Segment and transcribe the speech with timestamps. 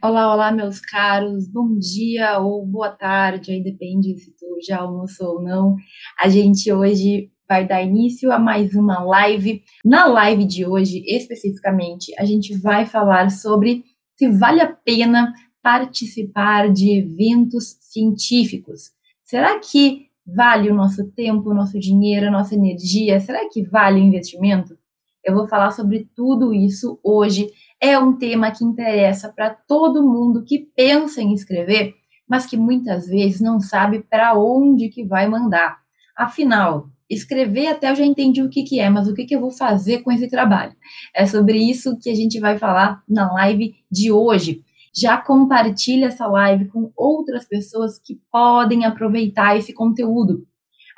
[0.00, 1.48] Olá, olá, meus caros.
[1.48, 5.74] Bom dia ou boa tarde, aí depende se tu já almoçou ou não.
[6.20, 9.60] A gente hoje vai dar início a mais uma live.
[9.84, 13.82] Na live de hoje, especificamente, a gente vai falar sobre
[14.14, 18.92] se vale a pena participar de eventos científicos.
[19.24, 23.18] Será que vale o nosso tempo, o nosso dinheiro, a nossa energia?
[23.18, 24.78] Será que vale o investimento?
[25.24, 27.48] Eu vou falar sobre tudo isso hoje
[27.80, 31.94] é um tema que interessa para todo mundo que pensa em escrever,
[32.28, 35.78] mas que muitas vezes não sabe para onde que vai mandar.
[36.16, 39.40] Afinal, escrever até eu já entendi o que, que é, mas o que, que eu
[39.40, 40.74] vou fazer com esse trabalho?
[41.14, 44.62] É sobre isso que a gente vai falar na live de hoje.
[44.94, 50.44] Já compartilhe essa live com outras pessoas que podem aproveitar esse conteúdo.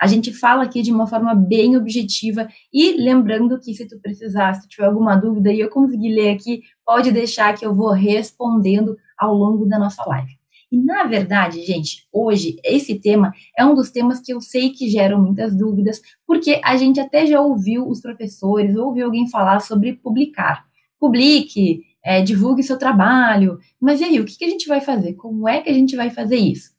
[0.01, 4.55] A gente fala aqui de uma forma bem objetiva e lembrando que se tu precisar,
[4.55, 7.91] se tu tiver alguma dúvida e eu conseguir ler aqui, pode deixar que eu vou
[7.91, 10.41] respondendo ao longo da nossa live.
[10.73, 14.89] E na verdade, gente, hoje esse tema é um dos temas que eu sei que
[14.89, 19.95] geram muitas dúvidas, porque a gente até já ouviu os professores, ouviu alguém falar sobre
[19.95, 20.65] publicar.
[20.99, 23.59] Publique, é, divulgue seu trabalho.
[23.79, 25.15] Mas e aí, o que, que a gente vai fazer?
[25.15, 26.71] Como é que a gente vai fazer isso?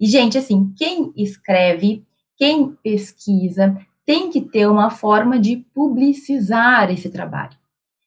[0.00, 2.04] E, gente, assim, quem escreve
[2.38, 7.58] quem pesquisa tem que ter uma forma de publicizar esse trabalho.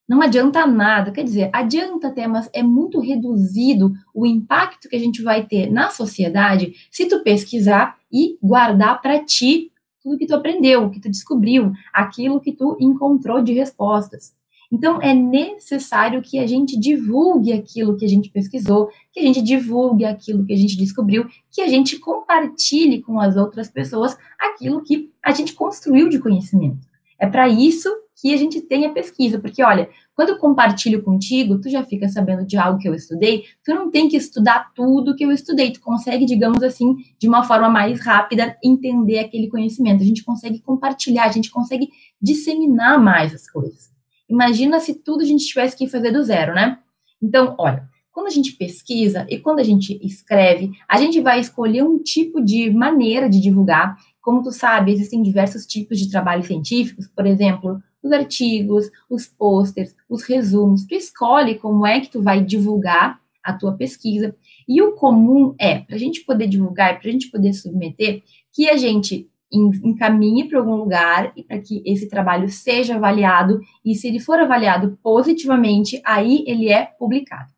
[0.10, 5.00] Não adianta nada, quer dizer, adianta ter, mas é muito reduzido o impacto que a
[5.00, 9.72] gente vai ter na sociedade se tu pesquisar e guardar para ti
[10.02, 14.34] tudo que tu aprendeu, que tu descobriu, aquilo que tu encontrou de respostas.
[14.72, 19.42] Então, é necessário que a gente divulgue aquilo que a gente pesquisou, que a gente
[19.42, 24.82] divulgue aquilo que a gente descobriu, que a gente compartilhe com as outras pessoas aquilo
[24.82, 26.88] que a gente construiu de conhecimento.
[27.20, 27.90] É para isso
[28.22, 32.08] que a gente tem a pesquisa, porque olha, quando eu compartilho contigo, tu já fica
[32.08, 35.72] sabendo de algo que eu estudei, tu não tem que estudar tudo que eu estudei,
[35.72, 40.02] tu consegue, digamos assim, de uma forma mais rápida entender aquele conhecimento.
[40.02, 41.90] A gente consegue compartilhar, a gente consegue
[42.22, 43.92] disseminar mais as coisas.
[44.32, 46.80] Imagina se tudo a gente tivesse que fazer do zero, né?
[47.22, 51.84] Então, olha, quando a gente pesquisa e quando a gente escreve, a gente vai escolher
[51.84, 53.98] um tipo de maneira de divulgar.
[54.22, 59.94] Como tu sabe, existem diversos tipos de trabalhos científicos, por exemplo, os artigos, os posters,
[60.10, 60.86] os resumos.
[60.86, 64.34] Tu escolhe como é que tu vai divulgar a tua pesquisa.
[64.66, 68.24] E o comum é, para a gente poder divulgar e para a gente poder submeter,
[68.54, 73.96] que a gente encaminhe para algum lugar e para que esse trabalho seja avaliado e
[73.96, 77.52] se ele for avaliado positivamente, aí ele é publicado.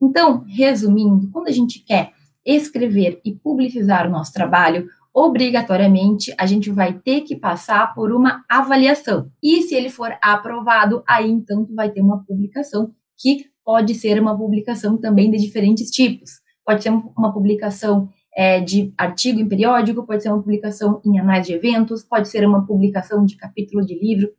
[0.00, 2.12] Então, resumindo, quando a gente quer
[2.44, 8.44] escrever e publicizar o nosso trabalho, obrigatoriamente a gente vai ter que passar por uma
[8.48, 9.30] avaliação.
[9.42, 14.36] E se ele for aprovado, aí então vai ter uma publicação que pode ser uma
[14.36, 16.40] publicação também de diferentes tipos.
[16.64, 21.46] Pode ser uma publicação é, de artigo em periódico, pode ser uma publicação em anais
[21.46, 24.30] de eventos, pode ser uma publicação de capítulo de livro.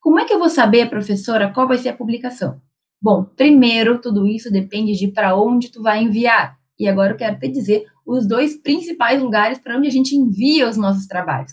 [0.00, 2.60] Como é que eu vou saber, professora, qual vai ser a publicação?
[3.00, 6.58] Bom, primeiro, tudo isso depende de para onde tu vai enviar.
[6.78, 10.68] E agora eu quero te dizer os dois principais lugares para onde a gente envia
[10.68, 11.52] os nossos trabalhos.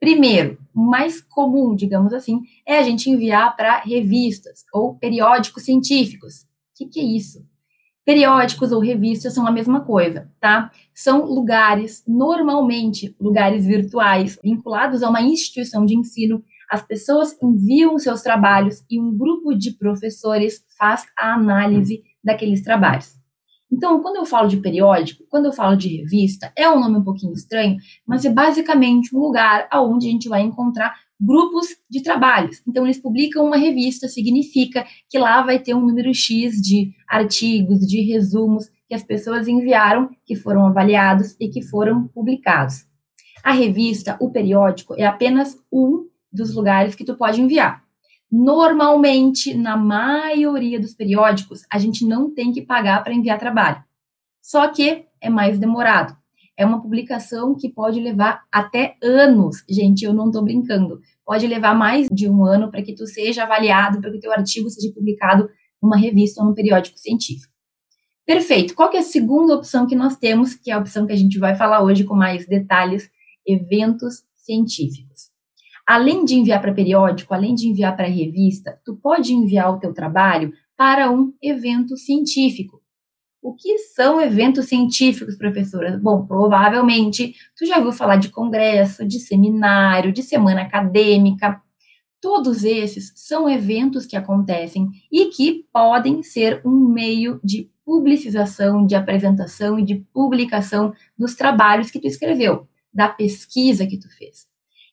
[0.00, 6.42] Primeiro, o mais comum, digamos assim, é a gente enviar para revistas ou periódicos científicos.
[6.42, 6.46] O
[6.76, 7.42] que, que é isso?
[8.04, 10.70] Periódicos ou revistas são a mesma coisa, tá?
[10.94, 16.44] São lugares, normalmente lugares virtuais, vinculados a uma instituição de ensino.
[16.70, 23.14] As pessoas enviam seus trabalhos e um grupo de professores faz a análise daqueles trabalhos.
[23.72, 27.04] Então, quando eu falo de periódico, quando eu falo de revista, é um nome um
[27.04, 27.76] pouquinho estranho,
[28.06, 32.62] mas é basicamente um lugar onde a gente vai encontrar grupos de trabalhos.
[32.66, 37.80] Então, eles publicam uma revista, significa que lá vai ter um número X de artigos,
[37.80, 42.86] de resumos que as pessoas enviaram, que foram avaliados e que foram publicados.
[43.42, 47.84] A revista, o periódico, é apenas um dos lugares que tu pode enviar.
[48.30, 53.84] Normalmente, na maioria dos periódicos, a gente não tem que pagar para enviar trabalho.
[54.42, 56.16] Só que é mais demorado.
[56.56, 59.64] É uma publicação que pode levar até anos.
[59.68, 61.00] Gente, eu não estou brincando.
[61.24, 64.32] Pode levar mais de um ano para que tu seja avaliado, para que o teu
[64.32, 65.48] artigo seja publicado
[65.82, 67.52] numa revista ou num periódico científico.
[68.26, 68.74] Perfeito.
[68.74, 71.38] Qual é a segunda opção que nós temos, que é a opção que a gente
[71.38, 73.10] vai falar hoje com mais detalhes?
[73.46, 75.34] Eventos científicos.
[75.86, 79.92] Além de enviar para periódico, além de enviar para revista, tu pode enviar o teu
[79.92, 82.83] trabalho para um evento científico.
[83.44, 86.00] O que são eventos científicos, professora?
[86.02, 91.60] Bom, provavelmente tu já ouviu falar de congresso, de seminário, de semana acadêmica.
[92.22, 98.94] Todos esses são eventos que acontecem e que podem ser um meio de publicização, de
[98.94, 104.46] apresentação e de publicação dos trabalhos que tu escreveu, da pesquisa que tu fez.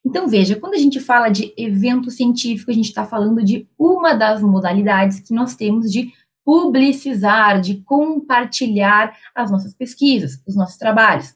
[0.03, 4.13] Então, veja, quando a gente fala de evento científico, a gente está falando de uma
[4.13, 6.11] das modalidades que nós temos de
[6.51, 11.33] publicizar, de compartilhar as nossas pesquisas, os nossos trabalhos.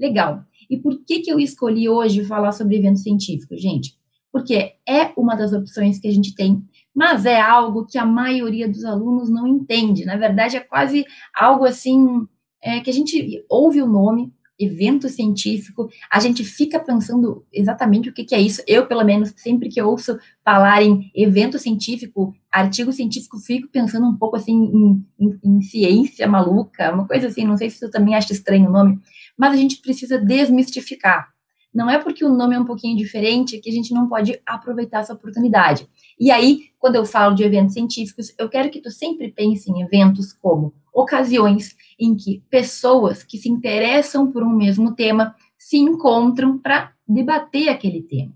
[0.00, 0.44] Legal.
[0.70, 3.94] E por que, que eu escolhi hoje falar sobre evento científico, gente?
[4.32, 6.64] Porque é uma das opções que a gente tem,
[6.94, 10.06] mas é algo que a maioria dos alunos não entende.
[10.06, 11.04] Na verdade, é quase
[11.34, 12.26] algo assim
[12.62, 18.12] é, que a gente ouve o nome, evento científico, a gente fica pensando exatamente o
[18.12, 18.62] que, que, é isso.
[18.66, 24.16] Eu, pelo menos, sempre que ouço falar em evento científico, artigo científico, fico pensando um
[24.16, 27.44] pouco assim em, em, em, ciência maluca, uma coisa assim.
[27.44, 28.98] Não sei se tu também acha estranho o nome,
[29.36, 31.28] mas a gente precisa desmistificar.
[31.76, 35.00] Não é porque o nome é um pouquinho diferente que a gente não pode aproveitar
[35.00, 35.86] essa oportunidade.
[36.18, 39.82] E aí, quando eu falo de eventos científicos, eu quero que tu sempre pense em
[39.82, 46.58] eventos como ocasiões em que pessoas que se interessam por um mesmo tema se encontram
[46.58, 48.32] para debater aquele tema.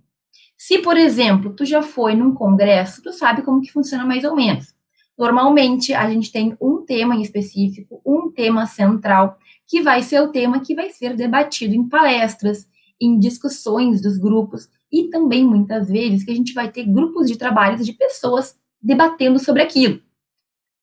[0.59, 4.37] Se, por exemplo, tu já foi num congresso, tu sabe como que funciona mais ou
[4.37, 4.75] menos.
[5.19, 10.29] Normalmente, a gente tem um tema em específico, um tema central, que vai ser o
[10.29, 12.69] tema que vai ser debatido em palestras,
[13.01, 17.39] em discussões dos grupos e também muitas vezes que a gente vai ter grupos de
[17.39, 20.01] trabalhos de pessoas debatendo sobre aquilo.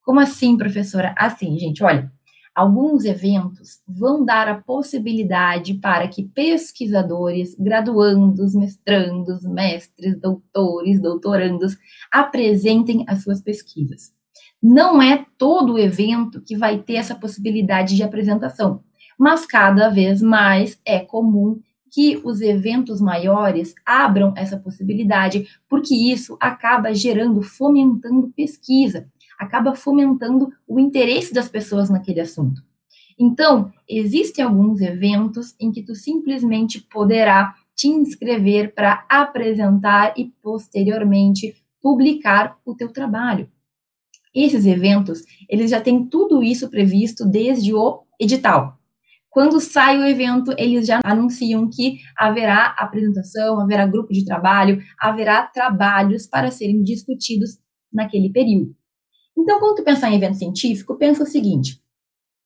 [0.08, 1.14] Como assim, professora?
[1.18, 2.10] Assim, gente, olha,
[2.56, 11.78] alguns eventos vão dar a possibilidade para que pesquisadores, graduandos, mestrandos, mestres, doutores, doutorandos
[12.10, 14.14] apresentem as suas pesquisas.
[14.64, 18.82] Não é todo evento que vai ter essa possibilidade de apresentação,
[19.20, 21.60] mas cada vez mais é comum
[21.92, 30.50] que os eventos maiores abram essa possibilidade, porque isso acaba gerando, fomentando pesquisa, acaba fomentando
[30.68, 32.62] o interesse das pessoas naquele assunto.
[33.20, 41.56] Então, existem alguns eventos em que tu simplesmente poderá te inscrever para apresentar e posteriormente
[41.82, 43.50] publicar o teu trabalho.
[44.34, 48.78] Esses eventos, eles já têm tudo isso previsto desde o edital.
[49.30, 55.44] Quando sai o evento, eles já anunciam que haverá apresentação, haverá grupo de trabalho, haverá
[55.44, 57.60] trabalhos para serem discutidos
[57.94, 58.76] naquele período.
[59.38, 61.82] Então, quando tu pensar em evento científico, pensa o seguinte: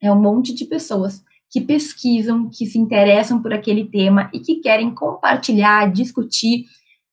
[0.01, 4.55] é um monte de pessoas que pesquisam, que se interessam por aquele tema e que
[4.55, 6.65] querem compartilhar, discutir,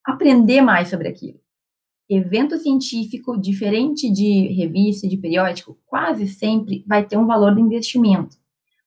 [0.04, 1.40] aprender mais sobre aquilo.
[2.08, 8.38] Evento científico, diferente de revista, de periódico, quase sempre vai ter um valor de investimento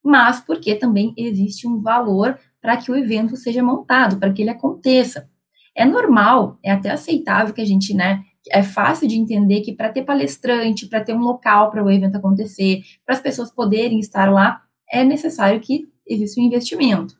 [0.04, 4.50] mas porque também existe um valor para que o evento seja montado, para que ele
[4.50, 5.30] aconteça.
[5.76, 9.92] É normal, é até aceitável que a gente, né, é fácil de entender que para
[9.92, 14.32] ter palestrante, para ter um local para o evento acontecer, para as pessoas poderem estar
[14.32, 17.16] lá, é necessário que exista um investimento.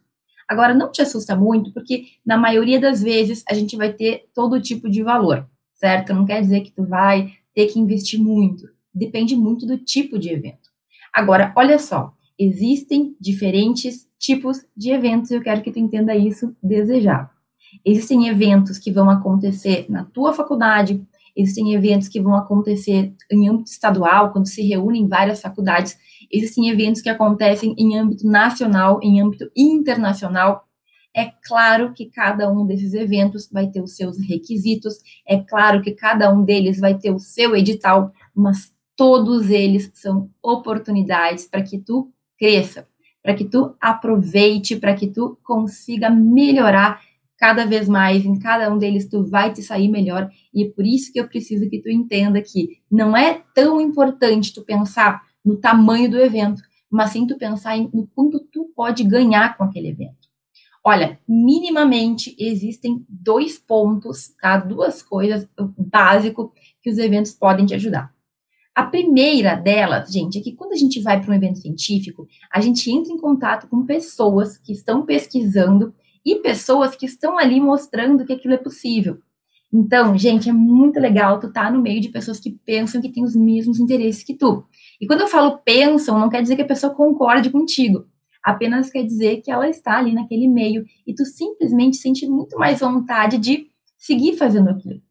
[0.48, 4.62] Agora, não te assusta muito, porque na maioria das vezes a gente vai ter todo
[4.62, 6.14] tipo de valor, certo?
[6.14, 8.68] Não quer dizer que tu vai ter que investir muito.
[8.94, 10.70] Depende muito do tipo de evento.
[11.14, 16.56] Agora, olha só, existem diferentes tipos de eventos e eu quero que tu entenda isso
[16.62, 17.32] desejar.
[17.86, 21.02] Existem eventos que vão acontecer na tua faculdade,
[21.36, 25.98] existem eventos que vão acontecer em âmbito estadual, quando se reúnem várias faculdades,
[26.32, 30.66] existem eventos que acontecem em âmbito nacional, em âmbito internacional.
[31.16, 34.96] É claro que cada um desses eventos vai ter os seus requisitos,
[35.28, 40.30] é claro que cada um deles vai ter o seu edital, mas todos eles são
[40.42, 42.88] oportunidades para que tu cresça,
[43.22, 47.02] para que tu aproveite, para que tu consiga melhorar
[47.42, 50.86] cada vez mais, em cada um deles tu vai te sair melhor, e é por
[50.86, 55.58] isso que eu preciso que tu entenda que não é tão importante tu pensar no
[55.58, 59.88] tamanho do evento, mas sim tu pensar em, no quanto tu pode ganhar com aquele
[59.88, 60.30] evento.
[60.84, 64.58] Olha, minimamente existem dois pontos, tá?
[64.58, 66.46] Duas coisas básicas
[66.80, 68.14] que os eventos podem te ajudar.
[68.76, 72.62] A primeira delas, gente, é que quando a gente vai para um evento científico, a
[72.62, 75.92] gente entra em contato com pessoas que estão pesquisando
[76.26, 79.20] e pessoas que estão ali mostrando que aquilo é possível.
[79.74, 83.10] Então, gente, é muito legal tu estar tá no meio de pessoas que pensam que
[83.10, 84.66] têm os mesmos interesses que tu.
[85.00, 88.06] E quando eu falo pensam, não quer dizer que a pessoa concorde contigo.
[88.44, 92.80] Apenas quer dizer que ela está ali naquele meio e tu simplesmente sente muito mais
[92.80, 95.02] vontade de seguir fazendo aquilo.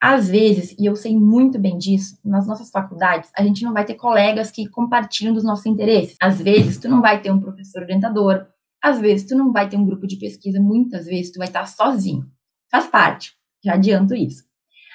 [0.00, 3.84] Às vezes, e eu sei muito bem disso, nas nossas faculdades, a gente não vai
[3.84, 6.16] ter colegas que compartilham dos nossos interesses.
[6.20, 8.46] Às vezes, tu não vai ter um professor orientador.
[8.82, 10.60] Às vezes, tu não vai ter um grupo de pesquisa.
[10.60, 12.26] Muitas vezes, tu vai estar sozinho.
[12.70, 13.36] Faz parte.
[13.64, 14.44] Já adianto isso.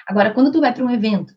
[0.06, 1.34] Agora, quando tu vai para um evento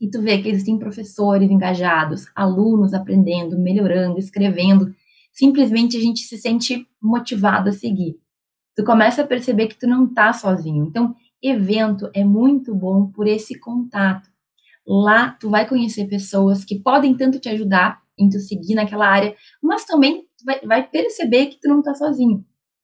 [0.00, 4.94] e tu vê que existem professores engajados, alunos aprendendo, melhorando, escrevendo,
[5.32, 8.18] simplesmente a gente se sente motivado a seguir.
[8.76, 10.84] Tu começa a perceber que tu não tá sozinho.
[10.84, 14.28] Então, evento é muito bom por esse contato.
[14.86, 19.34] Lá tu vai conhecer pessoas que podem tanto te ajudar em tu seguir naquela área,
[19.62, 22.38] mas também tu vai, vai perceber que tu não tá sozinho.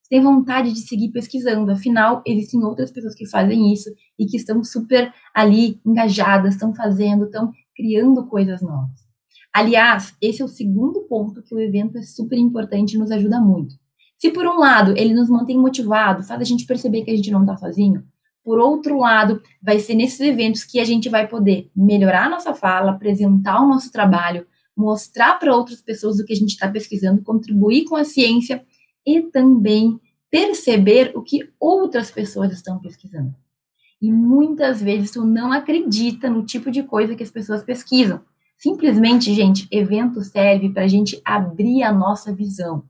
[0.05, 4.37] Tu tem vontade de seguir pesquisando, afinal, existem outras pessoas que fazem isso e que
[4.37, 9.09] estão super ali engajadas, estão fazendo, estão criando coisas novas.
[9.52, 13.40] Aliás, esse é o segundo ponto que o evento é super importante e nos ajuda
[13.40, 13.75] muito.
[14.17, 17.31] Se por um lado ele nos mantém motivados, faz a gente perceber que a gente
[17.31, 18.05] não está sozinho,
[18.45, 22.55] por outro lado, vai ser nesses eventos que a gente vai poder melhorar a nossa
[22.55, 24.47] fala, apresentar o nosso trabalho,
[24.77, 28.65] mostrar para outras pessoas o que a gente está pesquisando, contribuir com a ciência
[29.07, 30.00] e também
[30.31, 33.35] perceber o que outras pessoas estão pesquisando.
[34.00, 38.21] E muitas vezes tu não acredita no tipo de coisa que as pessoas pesquisam.
[38.57, 42.85] Simplesmente, gente, evento serve para a gente abrir a nossa visão.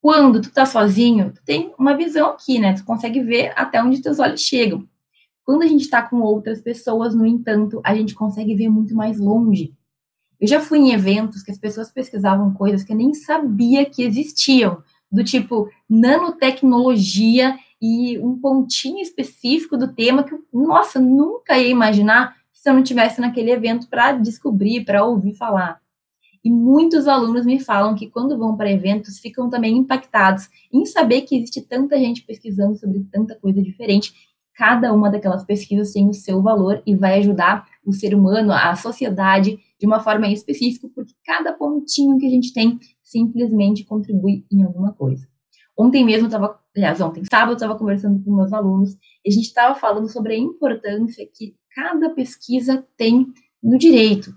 [0.00, 2.72] Quando tu tá sozinho, tu tem uma visão aqui, né?
[2.72, 4.88] Tu consegue ver até onde teus olhos chegam.
[5.44, 9.18] Quando a gente está com outras pessoas, no entanto, a gente consegue ver muito mais
[9.18, 9.74] longe.
[10.40, 14.02] Eu já fui em eventos que as pessoas pesquisavam coisas que eu nem sabia que
[14.02, 14.82] existiam,
[15.12, 22.68] do tipo nanotecnologia e um pontinho específico do tema que, nossa, nunca ia imaginar se
[22.68, 25.80] eu não tivesse naquele evento para descobrir, para ouvir falar.
[26.42, 31.22] E muitos alunos me falam que quando vão para eventos ficam também impactados em saber
[31.22, 34.12] que existe tanta gente pesquisando sobre tanta coisa diferente.
[34.54, 38.74] Cada uma daquelas pesquisas tem o seu valor e vai ajudar o ser humano, a
[38.74, 44.62] sociedade, de uma forma específica, porque cada pontinho que a gente tem simplesmente contribui em
[44.62, 45.26] alguma coisa.
[45.76, 48.92] Ontem mesmo estava, aliás, ontem, sábado, estava conversando com meus alunos
[49.24, 53.26] e a gente estava falando sobre a importância que cada pesquisa tem
[53.62, 54.34] no direito.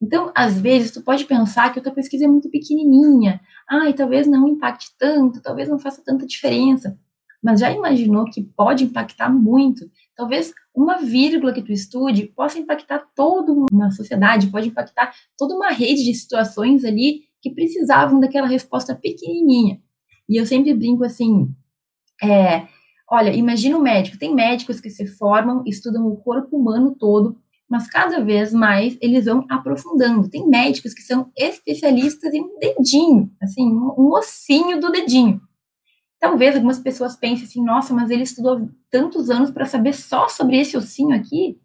[0.00, 4.26] Então, às vezes, tu pode pensar que a tua pesquisa é muito pequenininha, ah, talvez
[4.26, 6.98] não impacte tanto, talvez não faça tanta diferença.
[7.42, 9.90] Mas já imaginou que pode impactar muito?
[10.16, 15.70] Talvez uma vírgula que tu estude possa impactar toda uma sociedade, pode impactar toda uma
[15.70, 19.80] rede de situações ali que precisavam daquela resposta pequenininha.
[20.28, 21.48] E eu sempre brinco assim,
[22.22, 22.66] é,
[23.10, 27.88] olha, imagina um médico, tem médicos que se formam, estudam o corpo humano todo, mas
[27.88, 30.28] cada vez mais eles vão aprofundando.
[30.28, 35.40] Tem médicos que são especialistas em um dedinho, assim, um ossinho do dedinho.
[36.20, 40.58] Talvez algumas pessoas pensem assim, nossa, mas ele estudou tantos anos para saber só sobre
[40.58, 41.58] esse ossinho aqui.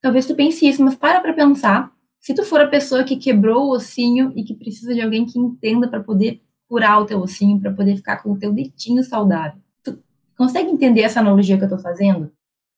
[0.00, 1.92] Talvez tu pense isso, mas para para pensar.
[2.18, 5.38] Se tu for a pessoa que quebrou o ossinho e que precisa de alguém que
[5.38, 9.60] entenda para poder curar o teu ossinho, para poder ficar com o teu dedinho saudável.
[9.82, 9.98] Tu
[10.36, 12.30] consegue entender essa analogia que eu estou fazendo?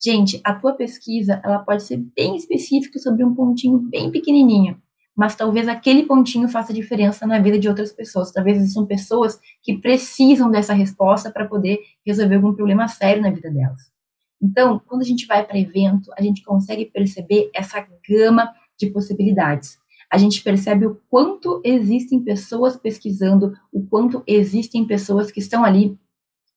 [0.02, 4.81] Gente, a tua pesquisa, ela pode ser bem específica sobre um pontinho bem pequenininho,
[5.16, 8.32] mas talvez aquele pontinho faça diferença na vida de outras pessoas.
[8.32, 13.50] Talvez são pessoas que precisam dessa resposta para poder resolver algum problema sério na vida
[13.50, 13.92] delas.
[14.40, 19.78] Então, quando a gente vai para evento, a gente consegue perceber essa gama de possibilidades.
[20.10, 25.96] A gente percebe o quanto existem pessoas pesquisando, o quanto existem pessoas que estão ali,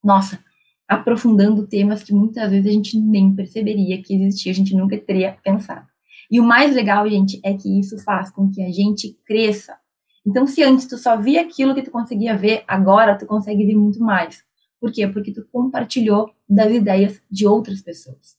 [0.03, 0.39] nossa,
[0.87, 5.37] aprofundando temas que muitas vezes a gente nem perceberia que existia, a gente nunca teria
[5.43, 5.87] pensado.
[6.29, 9.77] E o mais legal, gente, é que isso faz com que a gente cresça.
[10.25, 13.75] Então, se antes tu só via aquilo que tu conseguia ver, agora tu consegue ver
[13.75, 14.43] muito mais.
[14.79, 15.07] Por quê?
[15.07, 18.35] Porque tu compartilhou das ideias de outras pessoas.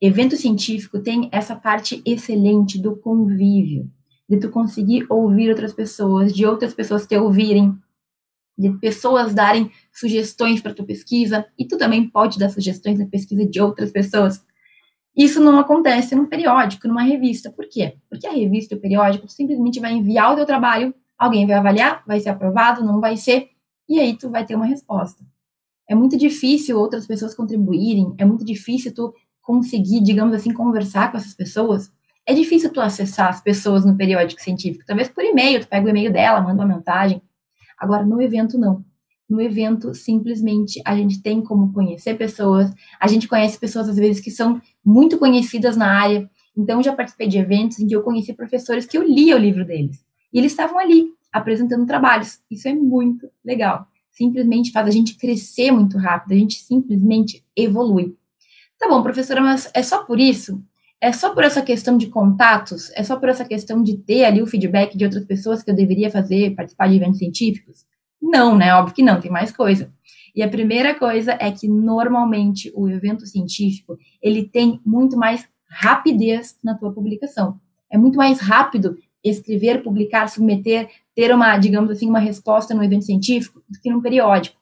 [0.00, 3.90] Evento científico tem essa parte excelente do convívio,
[4.26, 7.76] de tu conseguir ouvir outras pessoas, de outras pessoas te ouvirem,
[8.56, 13.44] de pessoas darem sugestões para tua pesquisa, e tu também pode dar sugestões na pesquisa
[13.44, 14.44] de outras pessoas.
[15.20, 17.50] Isso não acontece num periódico, numa revista.
[17.50, 17.98] Por quê?
[18.08, 22.02] Porque a revista e o periódico simplesmente vai enviar o teu trabalho, alguém vai avaliar,
[22.06, 23.50] vai ser aprovado, não vai ser,
[23.86, 25.22] e aí tu vai ter uma resposta.
[25.86, 29.12] É muito difícil outras pessoas contribuírem, é muito difícil tu
[29.42, 31.92] conseguir, digamos assim, conversar com essas pessoas.
[32.24, 34.86] É difícil tu acessar as pessoas no periódico científico.
[34.86, 37.20] Talvez por e-mail, tu pega o e-mail dela, manda uma mensagem.
[37.76, 38.82] Agora, no evento, não.
[39.30, 42.68] No evento, simplesmente, a gente tem como conhecer pessoas,
[42.98, 46.28] a gente conhece pessoas, às vezes, que são muito conhecidas na área.
[46.56, 49.64] Então, já participei de eventos em que eu conheci professores que eu lia o livro
[49.64, 50.04] deles.
[50.32, 52.40] E eles estavam ali, apresentando trabalhos.
[52.50, 53.86] Isso é muito legal.
[54.10, 58.16] Simplesmente faz a gente crescer muito rápido, a gente simplesmente evolui.
[58.80, 60.60] Tá bom, professora, mas é só por isso?
[61.00, 62.90] É só por essa questão de contatos?
[62.96, 65.74] É só por essa questão de ter ali o feedback de outras pessoas que eu
[65.74, 67.86] deveria fazer, participar de eventos científicos?
[68.20, 68.74] Não, né?
[68.74, 69.92] Óbvio que não, tem mais coisa.
[70.34, 76.56] E a primeira coisa é que normalmente o evento científico, ele tem muito mais rapidez
[76.62, 77.58] na tua publicação.
[77.90, 83.04] É muito mais rápido escrever, publicar, submeter, ter uma, digamos assim, uma resposta no evento
[83.04, 84.56] científico do que num periódico.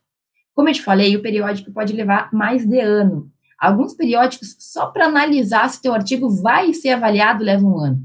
[0.54, 3.30] Como eu te falei, o periódico pode levar mais de ano.
[3.58, 8.02] Alguns periódicos, só para analisar se teu artigo vai ser avaliado, levam um ano.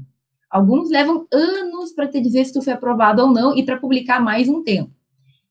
[0.48, 4.20] Alguns levam anos para te dizer se tu foi aprovado ou não e para publicar
[4.20, 4.93] mais um tempo.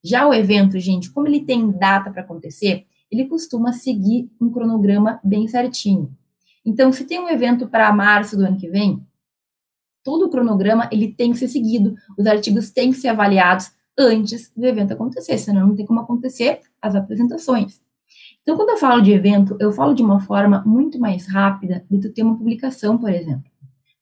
[0.03, 5.19] Já o evento, gente, como ele tem data para acontecer, ele costuma seguir um cronograma
[5.23, 6.13] bem certinho.
[6.65, 9.05] Então, se tem um evento para março do ano que vem,
[10.03, 14.51] todo o cronograma ele tem que ser seguido, os artigos têm que ser avaliados antes
[14.55, 17.81] do evento acontecer, senão não tem como acontecer as apresentações.
[18.41, 21.99] Então, quando eu falo de evento, eu falo de uma forma muito mais rápida de
[21.99, 23.49] tu ter uma publicação, por exemplo.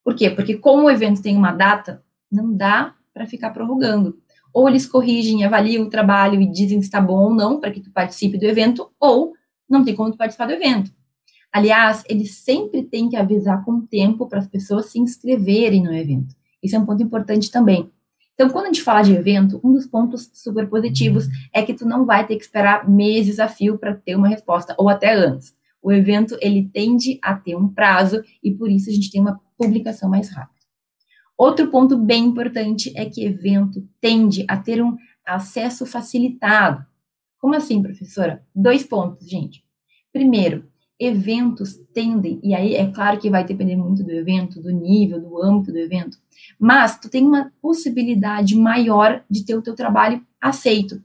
[0.02, 0.30] Por quê?
[0.30, 4.18] Porque como o evento tem uma data, não dá para ficar prorrogando.
[4.52, 7.80] Ou eles corrigem, avaliam o trabalho e dizem se está bom ou não para que
[7.80, 9.32] tu participe do evento, ou
[9.68, 10.92] não tem como tu participar do evento.
[11.52, 16.34] Aliás, eles sempre têm que avisar com tempo para as pessoas se inscreverem no evento.
[16.62, 17.90] Isso é um ponto importante também.
[18.34, 21.86] Então, quando a gente fala de evento, um dos pontos super positivos é que tu
[21.86, 25.54] não vai ter que esperar meses a fio para ter uma resposta, ou até antes.
[25.82, 29.38] O evento, ele tende a ter um prazo e por isso a gente tem uma
[29.58, 30.61] publicação mais rápida.
[31.42, 34.96] Outro ponto bem importante é que evento tende a ter um
[35.26, 36.86] acesso facilitado.
[37.36, 38.46] Como assim, professora?
[38.54, 39.64] Dois pontos, gente.
[40.12, 40.64] Primeiro,
[41.00, 45.42] eventos tendem, e aí é claro que vai depender muito do evento, do nível, do
[45.42, 46.16] âmbito do evento,
[46.60, 51.02] mas tu tem uma possibilidade maior de ter o teu trabalho aceito.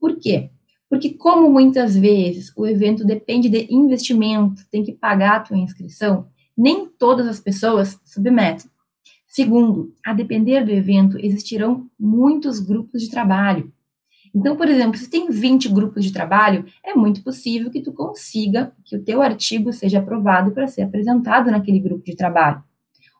[0.00, 0.50] Por quê?
[0.90, 6.26] Porque como muitas vezes o evento depende de investimento, tem que pagar a tua inscrição,
[6.56, 8.68] nem todas as pessoas submetem.
[9.38, 13.72] Segundo, a depender do evento, existirão muitos grupos de trabalho.
[14.34, 18.72] Então, por exemplo, se tem 20 grupos de trabalho, é muito possível que tu consiga
[18.84, 22.64] que o teu artigo seja aprovado para ser apresentado naquele grupo de trabalho.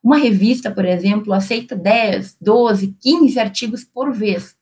[0.02, 4.56] Uma revista, por exemplo, aceita 10, 12, 15 artigos por vez.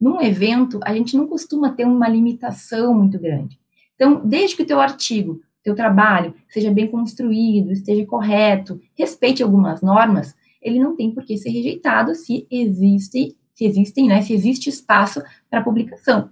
[0.00, 3.60] Num evento, a gente não costuma ter uma limitação muito grande.
[3.94, 9.82] Então, desde que o teu artigo teu trabalho seja bem construído, esteja correto, respeite algumas
[9.82, 10.32] normas,
[10.66, 15.22] ele não tem por que ser rejeitado se existe, se existem, né, se existe espaço
[15.48, 16.28] para publicação.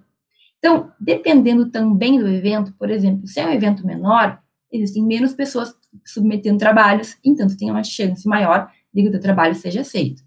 [0.59, 4.41] Então, dependendo também do evento, por exemplo, se é um evento menor,
[4.73, 9.55] existem menos pessoas submetendo trabalhos, então tem uma chance maior de que o teu trabalho
[9.55, 10.23] seja aceito.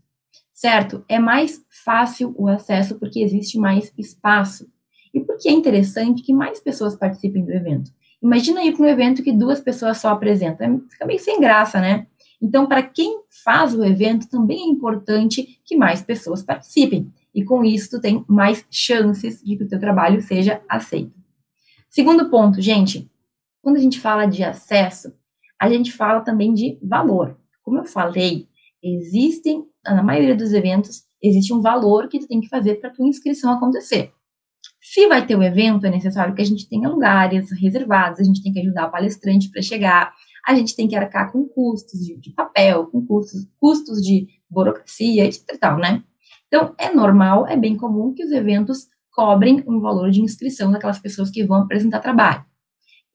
[0.53, 1.03] Certo?
[1.09, 4.67] É mais fácil o acesso porque existe mais espaço.
[5.13, 7.91] E porque é interessante que mais pessoas participem do evento.
[8.21, 10.83] Imagina ir para um evento que duas pessoas só apresentam.
[10.89, 12.07] Fica meio sem graça, né?
[12.41, 17.11] Então, para quem faz o evento, também é importante que mais pessoas participem.
[17.33, 21.17] E com isso, tu tem mais chances de que o teu trabalho seja aceito.
[21.89, 23.09] Segundo ponto, gente,
[23.61, 25.13] quando a gente fala de acesso,
[25.59, 27.37] a gente fala também de valor.
[27.63, 28.47] Como eu falei,
[28.83, 32.93] existem, na maioria dos eventos, existe um valor que tu tem que fazer para a
[32.93, 34.13] tua inscrição acontecer.
[34.97, 38.23] Se vai ter o um evento, é necessário que a gente tenha lugares reservados, a
[38.23, 40.11] gente tem que ajudar o palestrante para chegar,
[40.43, 45.23] a gente tem que arcar com custos de, de papel, com custos, custos de burocracia,
[45.23, 45.55] etc.
[45.59, 46.03] Tal, né?
[46.47, 50.97] Então, é normal, é bem comum que os eventos cobrem um valor de inscrição daquelas
[50.97, 52.43] pessoas que vão apresentar trabalho.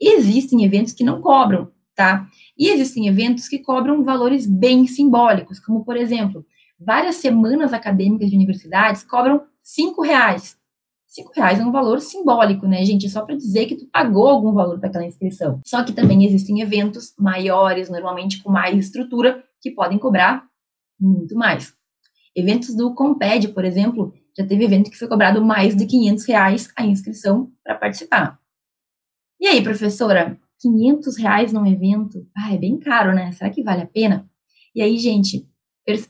[0.01, 2.29] Existem eventos que não cobram, tá?
[2.57, 6.47] E existem eventos que cobram valores bem simbólicos, como, por exemplo,
[6.79, 10.62] várias semanas acadêmicas de universidades cobram cinco reais
[11.13, 13.07] Cinco reais é um valor simbólico, né, gente?
[13.11, 15.61] Só para dizer que tu pagou algum valor para aquela inscrição.
[15.63, 20.49] Só que também existem eventos maiores, normalmente com mais estrutura, que podem cobrar
[20.99, 21.75] muito mais.
[22.35, 26.73] Eventos do Comped, por exemplo, já teve evento que foi cobrado mais de 500 reais
[26.75, 28.41] a inscrição para participar.
[29.39, 32.27] E aí, professora, 500 reais num evento?
[32.35, 33.33] Ah, é bem caro, né?
[33.33, 34.27] Será que vale a pena?
[34.75, 35.47] E aí, gente,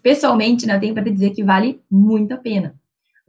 [0.00, 2.80] pessoalmente, né, eu tenho para dizer que vale muito a pena.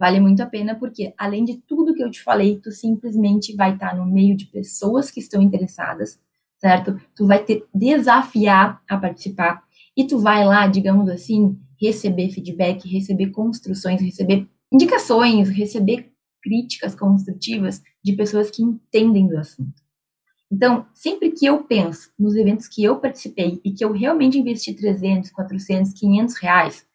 [0.04, 3.74] Vale muito a pena porque, além de tudo que eu te falei, tu simplesmente vai
[3.74, 6.20] estar no meio de pessoas que estão interessadas,
[6.58, 7.00] certo?
[7.16, 9.64] Tu vai te desafiar a participar
[9.96, 16.12] e tu vai lá, digamos assim, receber feedback, receber construções, receber indicações, receber
[16.42, 19.82] críticas construtivas de pessoas que entendem do assunto.
[20.52, 24.74] Então, sempre que eu penso nos eventos que eu participei e que eu realmente investi
[24.74, 26.86] 300, 400, 500 reais,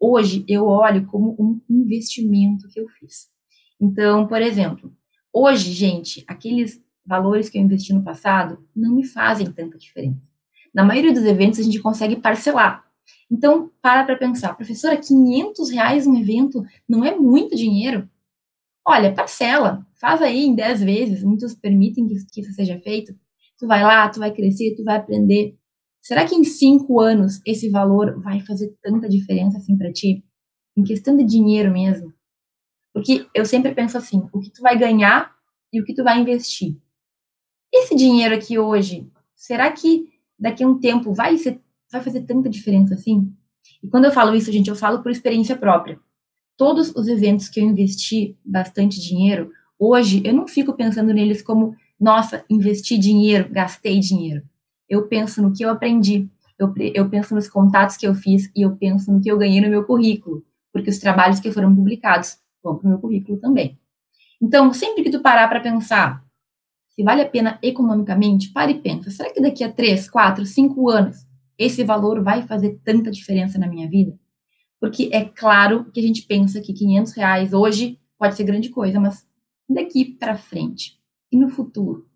[0.00, 3.28] hoje eu olho como um investimento que eu fiz.
[3.80, 4.92] Então, por exemplo,
[5.32, 10.20] hoje, gente, aqueles valores que eu investi no passado não me fazem tanta diferença.
[10.74, 12.84] Na maioria dos eventos a gente consegue parcelar.
[13.30, 18.08] Então, para para pensar, professora, 500 reais um evento não é muito dinheiro?
[18.86, 23.14] Olha, parcela, faz aí em 10 vezes, muitos permitem que, que isso seja feito.
[23.58, 25.56] Tu vai lá, tu vai crescer, tu vai aprender.
[26.00, 30.24] Será que em cinco anos esse valor vai fazer tanta diferença assim para ti?
[30.76, 32.12] Em questão de dinheiro mesmo?
[32.92, 35.36] Porque eu sempre penso assim: o que tu vai ganhar
[35.72, 36.76] e o que tu vai investir.
[37.72, 40.08] Esse dinheiro aqui hoje, será que
[40.38, 43.32] daqui a um tempo vai, ser, vai fazer tanta diferença assim?
[43.82, 46.00] E quando eu falo isso, gente, eu falo por experiência própria.
[46.56, 51.76] Todos os eventos que eu investi bastante dinheiro, hoje eu não fico pensando neles como,
[52.00, 54.42] nossa, investi dinheiro, gastei dinheiro.
[54.88, 58.62] Eu penso no que eu aprendi, eu, eu penso nos contatos que eu fiz e
[58.62, 62.38] eu penso no que eu ganhei no meu currículo, porque os trabalhos que foram publicados
[62.62, 63.78] vão para o meu currículo também.
[64.40, 66.24] Então, sempre que tu parar para pensar
[66.98, 70.90] se vale a pena economicamente, pare e pensa, será que daqui a 3, 4, 5
[70.90, 71.24] anos
[71.56, 74.18] esse valor vai fazer tanta diferença na minha vida?
[74.80, 78.98] Porque é claro que a gente pensa que 500 reais hoje pode ser grande coisa,
[78.98, 79.24] mas
[79.68, 80.98] daqui para frente
[81.30, 82.07] e no futuro?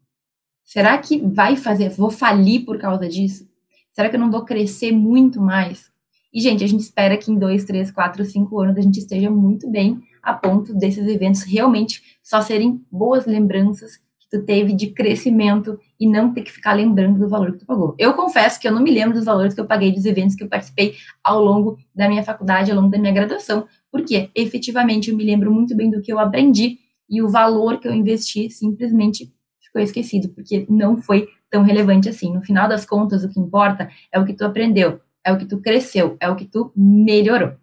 [0.64, 3.48] Será que vai fazer, vou falir por causa disso?
[3.90, 5.90] Será que eu não vou crescer muito mais?
[6.32, 9.30] E, gente, a gente espera que em 2, 3, 4, 5 anos a gente esteja
[9.30, 14.88] muito bem a ponto desses eventos realmente só serem boas lembranças que tu teve de
[14.88, 17.94] crescimento e não ter que ficar lembrando do valor que tu pagou.
[17.98, 20.42] Eu confesso que eu não me lembro dos valores que eu paguei dos eventos que
[20.42, 25.16] eu participei ao longo da minha faculdade, ao longo da minha graduação, porque efetivamente eu
[25.16, 26.78] me lembro muito bem do que eu aprendi
[27.10, 29.30] e o valor que eu investi simplesmente
[29.72, 32.32] ficou esquecido, porque não foi tão relevante assim.
[32.32, 35.46] No final das contas, o que importa é o que tu aprendeu, é o que
[35.46, 37.54] tu cresceu, é o que tu melhorou.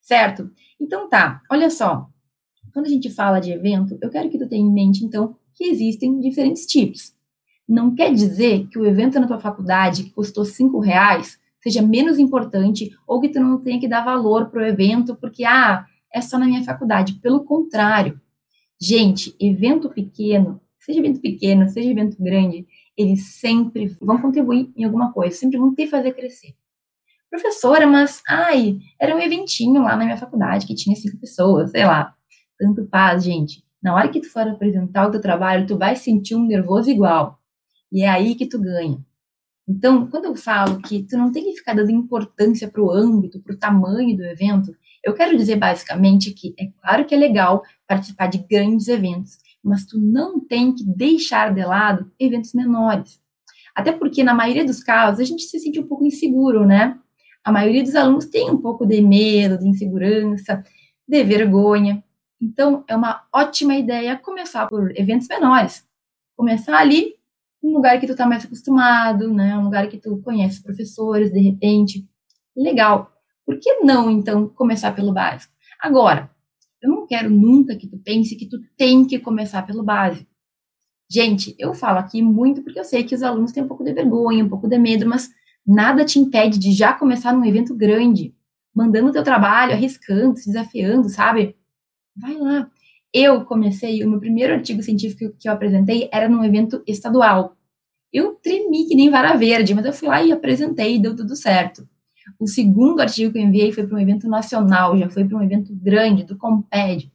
[0.00, 0.50] Certo?
[0.80, 2.08] Então tá, olha só.
[2.72, 5.64] Quando a gente fala de evento, eu quero que tu tenha em mente, então, que
[5.64, 7.12] existem diferentes tipos.
[7.68, 12.18] Não quer dizer que o evento na tua faculdade, que custou cinco reais, seja menos
[12.18, 16.20] importante ou que tu não tenha que dar valor para o evento porque, ah, é
[16.20, 17.14] só na minha faculdade.
[17.14, 18.20] Pelo contrário.
[18.80, 22.66] Gente, evento pequeno, seja evento pequeno, seja evento grande,
[22.96, 26.54] eles sempre vão contribuir em alguma coisa, sempre vão te fazer crescer
[27.30, 31.84] professora, mas, ai, era um eventinho lá na minha faculdade que tinha cinco pessoas, sei
[31.86, 32.14] lá.
[32.58, 33.64] Tanto faz, gente.
[33.82, 37.38] Na hora que tu for apresentar o teu trabalho, tu vai sentir um nervoso igual.
[37.90, 38.98] E é aí que tu ganha.
[39.66, 43.40] Então, quando eu falo que tu não tem que ficar dando importância para o âmbito,
[43.40, 47.62] para o tamanho do evento, eu quero dizer basicamente que é claro que é legal
[47.86, 53.20] participar de grandes eventos, mas tu não tem que deixar de lado eventos menores.
[53.74, 56.98] Até porque, na maioria dos casos, a gente se sente um pouco inseguro, né?
[57.44, 60.62] A maioria dos alunos tem um pouco de medo, de insegurança,
[61.06, 62.02] de vergonha.
[62.40, 65.84] Então, é uma ótima ideia começar por eventos menores.
[66.36, 67.14] Começar ali,
[67.62, 69.56] um lugar que tu está mais acostumado, né?
[69.56, 72.06] Um lugar que tu conhece professores, de repente.
[72.56, 73.12] Legal.
[73.44, 75.52] Por que não, então, começar pelo básico?
[75.80, 76.30] Agora,
[76.82, 80.30] eu não quero nunca que tu pense que tu tem que começar pelo básico.
[81.10, 83.92] Gente, eu falo aqui muito porque eu sei que os alunos têm um pouco de
[83.92, 85.30] vergonha, um pouco de medo, mas
[85.66, 88.34] Nada te impede de já começar num evento grande,
[88.74, 91.56] mandando o teu trabalho, arriscando, se desafiando, sabe?
[92.16, 92.70] Vai lá.
[93.12, 97.56] Eu comecei, o meu primeiro artigo científico que eu apresentei era num evento estadual.
[98.12, 101.36] Eu tremi que nem vara verde, mas eu fui lá e apresentei e deu tudo
[101.36, 101.88] certo.
[102.38, 105.42] O segundo artigo que eu enviei foi para um evento nacional, já foi para um
[105.42, 107.10] evento grande, do Comped.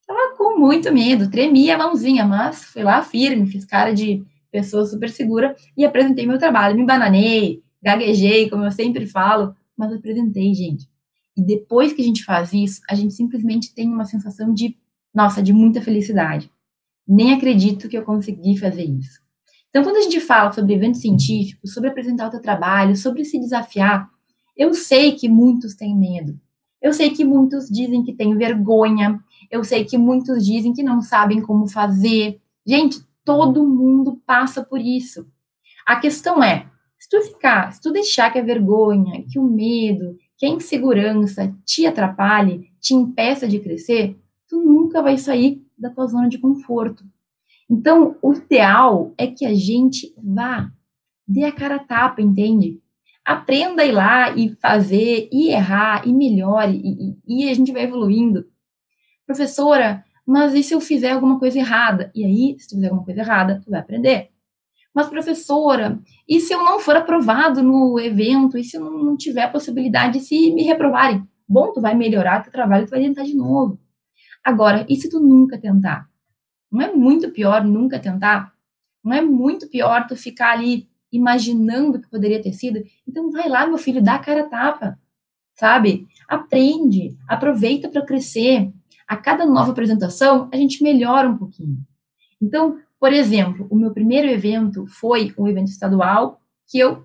[0.00, 4.86] Estava com muito medo, tremia a mãozinha, mas fui lá firme, fiz cara de pessoa
[4.86, 6.76] super segura e apresentei meu trabalho.
[6.76, 10.88] Me bananei, gaguejei, como eu sempre falo, mas apresentei, gente.
[11.36, 14.76] E depois que a gente faz isso, a gente simplesmente tem uma sensação de,
[15.14, 16.50] nossa, de muita felicidade.
[17.06, 19.20] Nem acredito que eu consegui fazer isso.
[19.68, 23.38] Então, quando a gente fala sobre eventos científicos, sobre apresentar o teu trabalho, sobre se
[23.38, 24.08] desafiar,
[24.56, 26.38] eu sei que muitos têm medo.
[26.80, 29.20] Eu sei que muitos dizem que têm vergonha.
[29.50, 32.40] Eu sei que muitos dizem que não sabem como fazer.
[32.64, 35.26] Gente, todo mundo passa por isso.
[35.86, 36.66] A questão é,
[36.98, 41.54] se tu ficar, se tu deixar que a vergonha, que o medo, que a insegurança
[41.64, 47.04] te atrapalhe, te impeça de crescer, tu nunca vai sair da tua zona de conforto.
[47.68, 50.70] Então, o ideal é que a gente vá,
[51.26, 52.80] dê a cara a tapa, entende?
[53.26, 57.72] Aprenda a ir lá e fazer, e errar, e melhore, e, e, e a gente
[57.72, 58.46] vai evoluindo.
[59.26, 62.12] Professora, mas e se eu fizer alguma coisa errada?
[62.14, 64.30] E aí, se tu fizer alguma coisa errada, tu vai aprender.
[64.94, 68.56] Mas, professora, e se eu não for aprovado no evento?
[68.56, 71.28] E se eu não tiver a possibilidade, se me reprovarem?
[71.48, 73.78] Bom, tu vai melhorar teu trabalho, tu vai tentar de novo.
[74.44, 76.08] Agora, e se tu nunca tentar?
[76.70, 78.52] Não é muito pior nunca tentar?
[79.04, 82.82] Não é muito pior tu ficar ali imaginando que poderia ter sido?
[83.06, 84.98] Então vai lá, meu filho, dá a cara a tapa,
[85.54, 86.06] sabe?
[86.28, 88.72] Aprende, aproveita para crescer.
[89.06, 91.78] A cada nova apresentação, a gente melhora um pouquinho.
[92.42, 97.04] Então, por exemplo, o meu primeiro evento foi um evento estadual que eu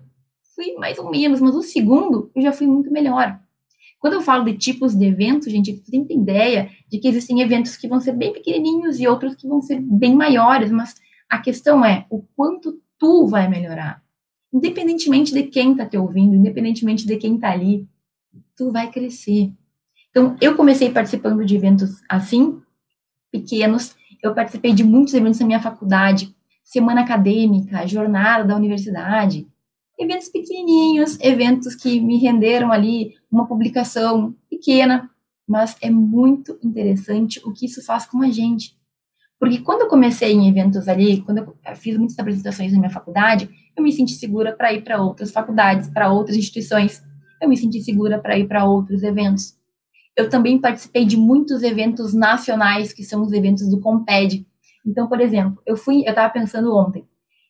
[0.54, 3.38] fui mais ou menos, mas o segundo eu já fui muito melhor.
[4.02, 7.76] Quando eu falo de tipos de eventos, gente, tu tem ideia de que existem eventos
[7.76, 10.96] que vão ser bem pequenininhos e outros que vão ser bem maiores, mas
[11.30, 14.00] a questão é o quanto tu vai melhorar.
[14.54, 17.84] Independentemente de quem está te ouvindo, independentemente de quem está ali,
[18.54, 19.52] tu vai crescer.
[20.08, 22.62] Então, eu comecei participando de eventos assim,
[23.32, 23.96] pequenos.
[24.22, 29.48] Eu participei de muitos eventos na minha faculdade, semana acadêmica, jornada da universidade,
[29.98, 35.10] eventos pequenininhos, eventos que me renderam ali uma publicação pequena,
[35.44, 38.76] mas é muito interessante o que isso faz com a gente.
[39.42, 43.50] Porque quando eu comecei em eventos ali, quando eu fiz muitas apresentações na minha faculdade,
[43.76, 47.02] eu me senti segura para ir para outras faculdades, para outras instituições.
[47.40, 49.58] Eu me senti segura para ir para outros eventos.
[50.16, 54.46] Eu também participei de muitos eventos nacionais, que são os eventos do Comped.
[54.86, 57.04] Então, por exemplo, eu fui, eu estava pensando ontem,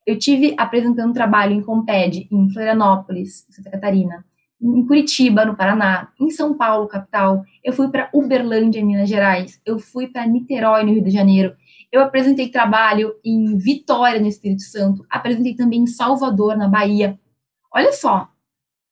[0.07, 4.24] eu tive apresentando trabalho em Comped, em Florianópolis, Santa Catarina,
[4.62, 7.42] em Curitiba, no Paraná, em São Paulo, capital.
[7.62, 9.61] Eu fui para Uberlândia, Minas Gerais.
[9.66, 11.55] Eu fui para Niterói, no Rio de Janeiro.
[11.92, 15.05] Eu apresentei trabalho em Vitória, no Espírito Santo.
[15.11, 17.20] Apresentei também em Salvador, na Bahia.
[17.70, 18.31] Olha só,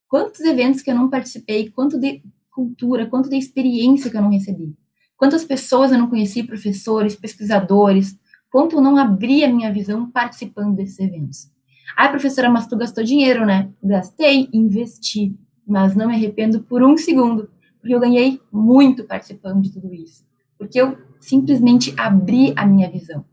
[0.07, 4.31] quantos eventos que eu não participei, quanto de cultura, quanto de experiência que eu não
[4.31, 4.77] recebi.
[5.17, 8.19] Quantas pessoas eu não conheci, professores, pesquisadores,
[8.53, 11.51] quanto eu não abri a minha visão participando desses eventos.
[11.97, 13.71] Ai, professora, mas tu gastou dinheiro, né?
[13.83, 15.35] Gastei, investi,
[15.67, 20.25] mas não me arrependo por um segundo, porque eu ganhei muito participando de tudo isso.
[20.59, 23.25] Porque eu simplesmente abrir a minha visão.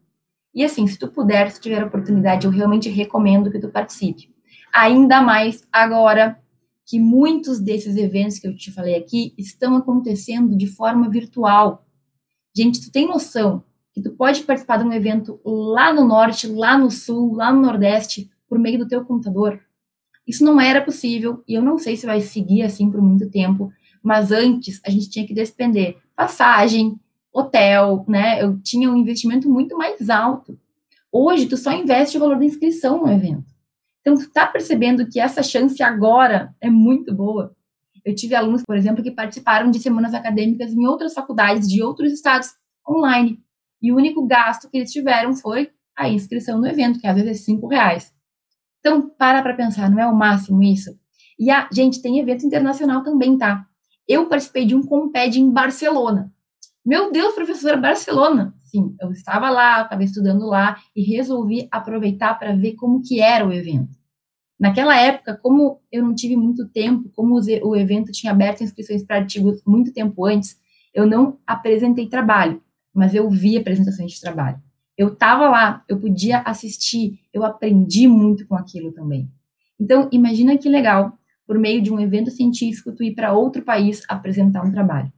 [0.53, 4.29] E assim, se tu puder, se tiver oportunidade, eu realmente recomendo que tu participe.
[4.73, 6.39] Ainda mais agora
[6.85, 11.85] que muitos desses eventos que eu te falei aqui estão acontecendo de forma virtual.
[12.55, 16.77] Gente, tu tem noção que tu pode participar de um evento lá no norte, lá
[16.77, 19.59] no sul, lá no nordeste, por meio do teu computador?
[20.25, 23.71] Isso não era possível e eu não sei se vai seguir assim por muito tempo,
[24.01, 26.99] mas antes a gente tinha que despender passagem,
[27.33, 28.41] hotel, né?
[28.41, 30.59] Eu tinha um investimento muito mais alto.
[31.11, 33.45] Hoje, tu só investe o valor da inscrição no evento.
[34.01, 37.55] Então, tu tá percebendo que essa chance agora é muito boa.
[38.05, 42.13] Eu tive alunos, por exemplo, que participaram de semanas acadêmicas em outras faculdades de outros
[42.13, 42.49] estados
[42.87, 43.39] online.
[43.81, 47.31] E o único gasto que eles tiveram foi a inscrição no evento, que às vezes
[47.31, 48.13] é cinco reais.
[48.79, 50.97] Então, para para pensar, não é o máximo isso?
[51.37, 53.65] E a gente tem evento internacional também, tá?
[54.07, 56.31] Eu participei de um Comped em Barcelona.
[56.87, 58.55] Meu Deus, professora, Barcelona.
[58.61, 63.45] Sim, eu estava lá, estava estudando lá e resolvi aproveitar para ver como que era
[63.45, 63.93] o evento.
[64.57, 69.17] Naquela época, como eu não tive muito tempo, como o evento tinha aberto inscrições para
[69.17, 70.57] artigos muito tempo antes,
[70.93, 74.57] eu não apresentei trabalho, mas eu vi apresentações de trabalho.
[74.97, 79.29] Eu estava lá, eu podia assistir, eu aprendi muito com aquilo também.
[79.77, 84.03] Então, imagina que legal, por meio de um evento científico, tu ir para outro país
[84.07, 85.11] apresentar um trabalho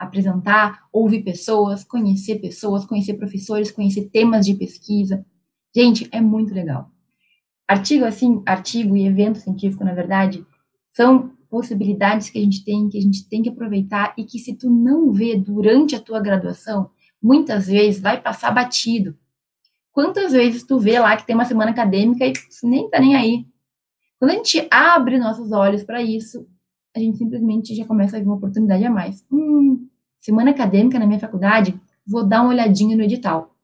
[0.00, 5.24] apresentar, ouvir pessoas, conhecer pessoas, conhecer professores, conhecer temas de pesquisa.
[5.76, 6.90] Gente, é muito legal.
[7.68, 10.44] Artigo assim, artigo e evento científico, na verdade,
[10.88, 14.54] são possibilidades que a gente tem, que a gente tem que aproveitar e que se
[14.54, 16.90] tu não vê durante a tua graduação,
[17.22, 19.16] muitas vezes vai passar batido.
[19.92, 22.32] Quantas vezes tu vê lá que tem uma semana acadêmica e
[22.64, 23.46] nem tá nem aí?
[24.18, 26.46] Quando a gente abre nossos olhos para isso,
[26.94, 29.24] a gente simplesmente já começa a ver uma oportunidade a mais.
[29.30, 33.54] Hum, semana acadêmica na minha faculdade, vou dar uma olhadinha no edital.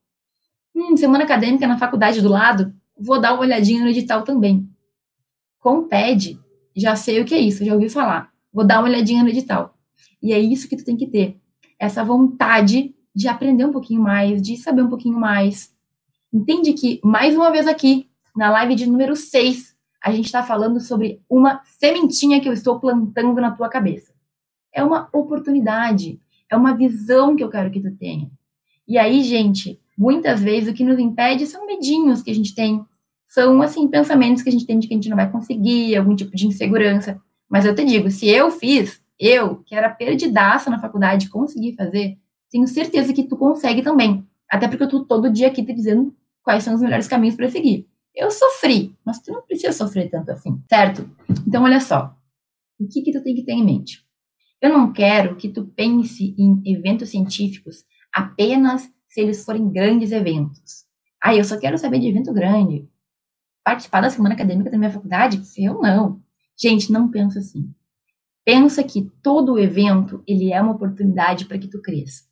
[0.75, 4.69] Hum, semana acadêmica na faculdade do lado, vou dar uma olhadinha no edital também.
[5.59, 6.39] Com o TED,
[6.75, 8.31] já sei o que é isso, já ouvi falar.
[8.53, 9.77] Vou dar uma olhadinha no edital.
[10.23, 11.39] E é isso que tu tem que ter.
[11.79, 15.75] Essa vontade de aprender um pouquinho mais, de saber um pouquinho mais.
[16.33, 20.81] Entende que, mais uma vez aqui, na live de número 6, a gente está falando
[20.81, 24.13] sobre uma sementinha que eu estou plantando na tua cabeça.
[24.73, 28.31] É uma oportunidade, é uma visão que eu quero que tu tenha.
[28.87, 32.85] E aí, gente, muitas vezes o que nos impede são medinhos que a gente tem,
[33.27, 36.15] são assim pensamentos que a gente tem de que a gente não vai conseguir, algum
[36.15, 37.21] tipo de insegurança.
[37.49, 42.19] Mas eu te digo, se eu fiz, eu, que era perdidaça na faculdade, consegui fazer,
[42.51, 44.25] tenho certeza que tu consegue também.
[44.49, 47.51] Até porque eu tô todo dia aqui te dizendo quais são os melhores caminhos para
[47.51, 47.89] seguir.
[48.17, 51.09] Eu sofri, mas tu não precisa sofrer tanto assim, certo?
[51.47, 52.17] Então, olha só.
[52.81, 54.03] O que, que tu tem que ter em mente?
[54.61, 60.87] Eu não quero que tu pense em eventos científicos apenas se eles forem grandes eventos.
[61.23, 62.89] Ah, eu só quero saber de evento grande.
[63.63, 65.43] Participar da semana acadêmica da minha faculdade?
[65.59, 66.23] Eu não.
[66.59, 67.71] Gente, não pensa assim.
[68.45, 72.25] Pensa que todo evento, ele é uma oportunidade para que tu cresça.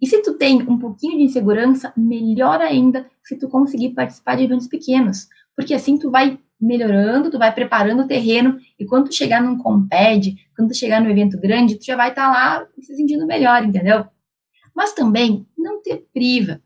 [0.00, 4.44] E se tu tem um pouquinho de insegurança, melhor ainda se tu conseguir participar de
[4.44, 9.14] eventos pequenos, porque assim tu vai melhorando, tu vai preparando o terreno, e quando tu
[9.14, 12.66] chegar num comped, quando tu chegar no evento grande, tu já vai estar tá lá
[12.80, 14.06] se sentindo melhor, entendeu?
[14.74, 16.60] Mas também não te priva,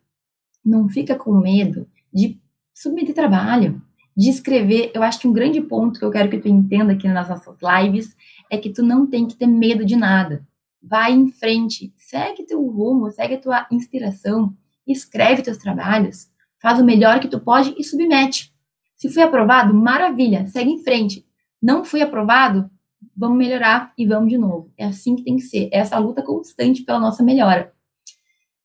[0.64, 2.38] não fica com medo de
[2.72, 3.80] submeter trabalho,
[4.16, 4.90] de escrever.
[4.94, 7.56] Eu acho que um grande ponto que eu quero que tu entenda aqui nas nossas
[7.62, 8.16] lives
[8.50, 10.46] é que tu não tem que ter medo de nada.
[10.82, 14.54] Vai em frente, segue teu rumo, segue a tua inspiração,
[14.86, 18.54] escreve teus trabalhos, faz o melhor que tu pode e submete.
[18.96, 21.26] Se foi aprovado, maravilha, segue em frente.
[21.60, 22.70] Não foi aprovado,
[23.16, 24.70] vamos melhorar e vamos de novo.
[24.76, 27.72] É assim que tem que ser, é essa luta constante pela nossa melhora.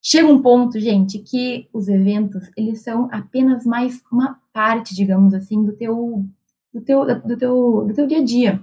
[0.01, 5.63] Chega um ponto, gente, que os eventos, eles são apenas mais uma parte, digamos assim,
[5.63, 6.25] do teu
[6.73, 8.61] do teu do teu do teu dia a dia.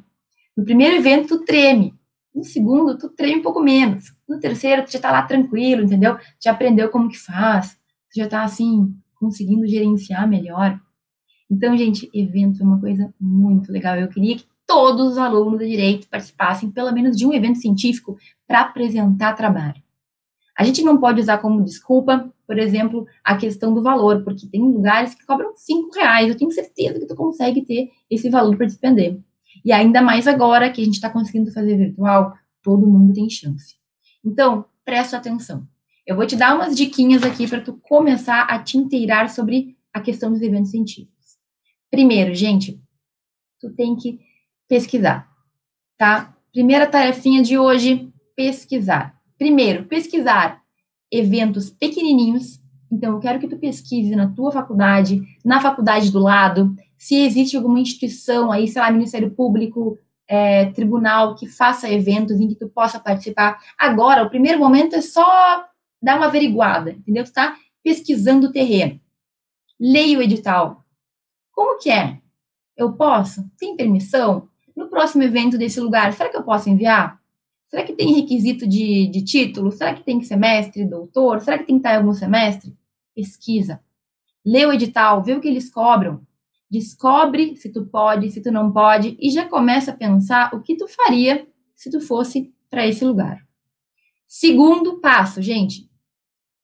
[0.56, 1.94] No primeiro evento tu treme,
[2.36, 6.18] no segundo tu treme um pouco menos, no terceiro tu já tá lá tranquilo, entendeu?
[6.38, 7.72] Já aprendeu como que faz,
[8.12, 10.78] tu já tá assim conseguindo gerenciar melhor.
[11.50, 13.96] Então, gente, evento é uma coisa muito legal.
[13.96, 18.18] Eu queria que todos os alunos do direito participassem pelo menos de um evento científico
[18.46, 19.82] para apresentar trabalho.
[20.58, 24.60] A gente não pode usar como desculpa, por exemplo, a questão do valor, porque tem
[24.60, 26.28] lugares que cobram cinco reais.
[26.28, 29.20] Eu tenho certeza que tu consegue ter esse valor para despender.
[29.66, 33.74] E ainda mais agora que a gente está conseguindo fazer virtual, todo mundo tem chance.
[34.24, 35.66] Então, presta atenção.
[36.06, 40.00] Eu vou te dar umas diquinhas aqui para tu começar a te inteirar sobre a
[40.00, 41.36] questão dos eventos científicos.
[41.90, 42.80] Primeiro, gente,
[43.60, 44.20] tu tem que
[44.68, 45.28] pesquisar,
[45.98, 46.32] tá?
[46.52, 49.20] Primeira tarefinha de hoje, pesquisar.
[49.36, 50.62] Primeiro, pesquisar
[51.10, 52.60] eventos pequenininhos.
[52.88, 57.56] Então, eu quero que tu pesquise na tua faculdade, na faculdade do lado, se existe
[57.56, 62.68] alguma instituição aí, sei lá, Ministério Público, é, tribunal que faça eventos em que tu
[62.68, 63.58] possa participar.
[63.78, 65.66] Agora, o primeiro momento é só
[66.02, 67.24] dar uma averiguada, entendeu?
[67.24, 69.00] Tu tá pesquisando o terreno.
[69.78, 70.84] Leia o edital.
[71.52, 72.20] Como que é?
[72.76, 73.48] Eu posso?
[73.58, 74.48] Tem permissão?
[74.74, 77.20] No próximo evento desse lugar, será que eu posso enviar?
[77.68, 79.72] Será que tem requisito de, de título?
[79.72, 81.40] Será que tem que ser mestre, doutor?
[81.40, 82.76] Será que tem que estar em algum semestre?
[83.14, 83.80] Pesquisa.
[84.44, 86.20] Lê o edital, vê o que eles cobram.
[86.78, 90.76] Descobre se tu pode, se tu não pode, e já começa a pensar o que
[90.76, 93.38] tu faria se tu fosse para esse lugar.
[94.26, 95.88] Segundo passo, gente,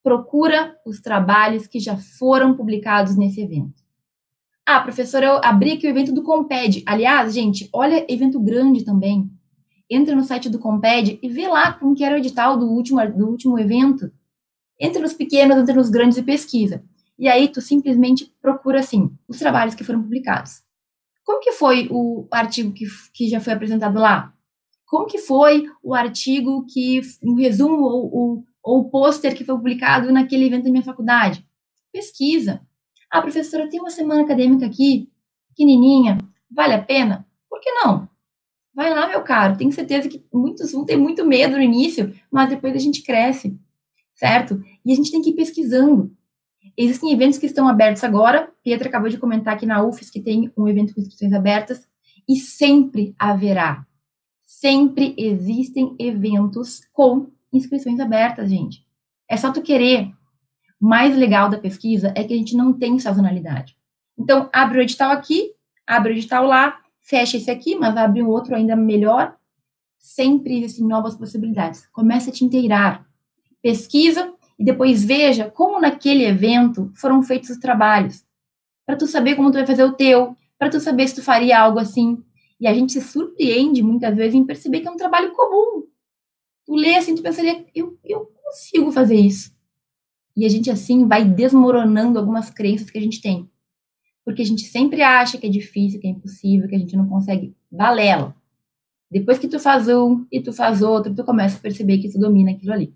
[0.03, 3.83] procura os trabalhos que já foram publicados nesse evento.
[4.67, 6.83] Ah, professora, eu abri aqui o evento do Comped.
[6.87, 9.31] Aliás, gente, olha evento grande também
[9.95, 12.99] entra no site do Comped e vê lá como que era o edital do último,
[13.13, 14.11] do último evento.
[14.81, 16.83] Entra nos pequenos, entra nos grandes e pesquisa.
[17.23, 20.61] E aí tu simplesmente procura, assim, os trabalhos que foram publicados.
[21.23, 24.35] Como que foi o artigo que, que já foi apresentado lá?
[24.85, 29.55] Como que foi o artigo que, um resumo ou, ou, ou o pôster que foi
[29.55, 31.47] publicado naquele evento da minha faculdade?
[31.93, 32.61] Pesquisa.
[33.09, 35.09] Ah, professora, tem uma semana acadêmica aqui,
[35.51, 36.19] pequenininha,
[36.51, 37.25] vale a pena?
[37.49, 38.09] Por que não?
[38.75, 39.57] Vai lá, meu caro.
[39.57, 43.57] Tenho certeza que muitos vão ter muito medo no início, mas depois a gente cresce,
[44.13, 44.61] certo?
[44.85, 46.13] E a gente tem que ir pesquisando.
[46.77, 48.51] Existem eventos que estão abertos agora.
[48.63, 51.87] Pietra acabou de comentar aqui na UFES que tem um evento com inscrições abertas.
[52.29, 53.87] E sempre haverá.
[54.41, 58.87] Sempre existem eventos com inscrições abertas, gente.
[59.29, 60.13] É só tu querer.
[60.81, 63.77] O mais legal da pesquisa é que a gente não tem sazonalidade.
[64.19, 65.53] Então, abre o edital aqui,
[65.87, 69.37] abre o edital lá, fecha esse aqui, mas abre um outro ainda melhor.
[69.99, 71.87] Sempre existem novas possibilidades.
[71.93, 73.07] Comece a te inteirar.
[73.61, 78.25] Pesquisa e depois veja como naquele evento foram feitos os trabalhos.
[78.87, 81.59] Para tu saber como tu vai fazer o teu, para tu saber se tu faria
[81.59, 82.23] algo assim.
[82.61, 85.83] E a gente se surpreende muitas vezes em perceber que é um trabalho comum.
[86.65, 89.53] Tu lê assim, tu pensaria, eu, eu consigo fazer isso.
[90.37, 93.51] E a gente assim vai desmoronando algumas crenças que a gente tem
[94.25, 97.09] porque a gente sempre acha que é difícil, que é impossível, que a gente não
[97.09, 97.57] consegue.
[97.71, 98.35] Balela.
[99.11, 102.19] Depois que tu faz um e tu faz outro, tu começa a perceber que tu
[102.19, 102.95] domina aquilo ali.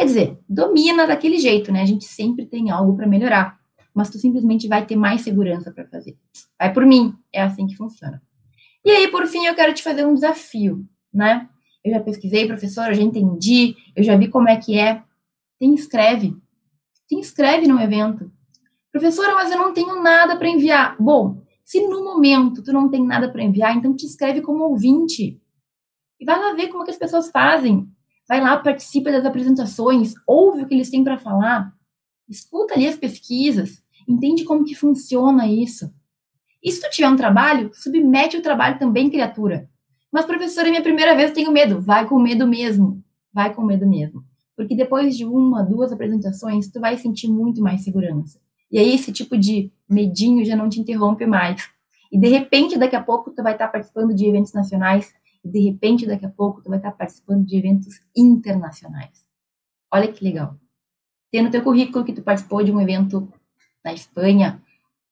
[0.00, 1.82] Quer dizer, domina daquele jeito, né?
[1.82, 3.60] A gente sempre tem algo para melhorar,
[3.94, 6.16] mas tu simplesmente vai ter mais segurança para fazer.
[6.58, 8.22] Vai por mim, é assim que funciona.
[8.82, 11.46] E aí, por fim, eu quero te fazer um desafio, né?
[11.84, 15.02] Eu já pesquisei, professora, eu já entendi, eu já vi como é que é.
[15.58, 16.34] Te inscreve.
[17.06, 18.32] Te inscreve no evento.
[18.90, 20.96] Professora, mas eu não tenho nada para enviar.
[20.98, 25.38] Bom, se no momento tu não tem nada para enviar, então te inscreve como ouvinte.
[26.18, 27.86] E vai lá ver como que as pessoas fazem.
[28.30, 31.74] Vai lá, participa das apresentações, ouve o que eles têm para falar,
[32.28, 35.92] escuta ali as pesquisas, entende como que funciona isso.
[36.62, 39.68] E se tu tiver um trabalho, submete o trabalho também, criatura.
[40.12, 41.80] Mas, professora, é minha primeira vez, tenho medo.
[41.80, 43.02] Vai com medo mesmo.
[43.34, 44.22] Vai com medo mesmo.
[44.56, 48.38] Porque depois de uma, duas apresentações, tu vai sentir muito mais segurança.
[48.70, 51.68] E aí esse tipo de medinho já não te interrompe mais.
[52.12, 55.12] E de repente, daqui a pouco, tu vai estar participando de eventos nacionais.
[55.44, 59.26] De repente, daqui a pouco, tu vai estar participando de eventos internacionais.
[59.90, 60.56] Olha que legal.
[61.30, 63.32] Tem no teu currículo que tu participou de um evento
[63.84, 64.62] na Espanha,